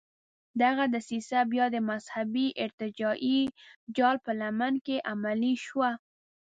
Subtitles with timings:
[0.61, 3.39] دغه دسیسه بیا د مذهبي ارتجاعي
[3.95, 5.89] جال په لمن کې عملي شوه.